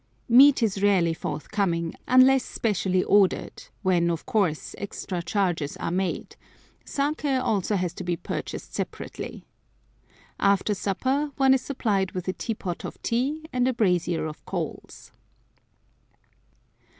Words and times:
Meat 0.27 0.63
is 0.63 0.81
rarely 0.81 1.13
forthcoming, 1.13 1.93
unless 2.07 2.43
specially 2.43 3.03
ordered, 3.03 3.65
when, 3.83 4.09
of 4.09 4.25
course, 4.25 4.73
extra 4.79 5.21
charges 5.21 5.77
are 5.77 5.91
made; 5.91 6.35
sake 6.83 7.23
also 7.23 7.75
has 7.75 7.93
to 7.93 8.03
be 8.03 8.15
purchased 8.15 8.73
separately. 8.73 9.45
After 10.39 10.73
supper 10.73 11.31
one 11.37 11.53
is 11.53 11.61
supplied 11.61 12.13
with 12.13 12.27
a 12.27 12.33
teapot 12.33 12.83
of 12.83 12.99
tea 13.03 13.45
and 13.53 13.67
a 13.67 13.73
brazier 13.73 14.25
of 14.25 14.43
coals. 14.43 15.11